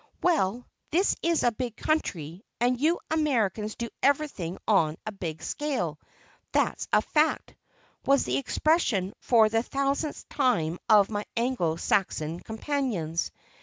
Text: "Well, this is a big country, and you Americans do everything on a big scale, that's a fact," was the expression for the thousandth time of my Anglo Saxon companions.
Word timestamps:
"Well, 0.23 0.65
this 0.89 1.15
is 1.21 1.43
a 1.43 1.51
big 1.51 1.75
country, 1.77 2.43
and 2.59 2.81
you 2.81 2.99
Americans 3.11 3.75
do 3.75 3.89
everything 4.01 4.57
on 4.67 4.97
a 5.05 5.11
big 5.11 5.43
scale, 5.43 5.99
that's 6.51 6.87
a 6.91 7.03
fact," 7.03 7.53
was 8.03 8.25
the 8.25 8.37
expression 8.37 9.13
for 9.19 9.47
the 9.47 9.61
thousandth 9.61 10.27
time 10.27 10.79
of 10.89 11.11
my 11.11 11.25
Anglo 11.37 11.75
Saxon 11.75 12.39
companions. 12.39 13.31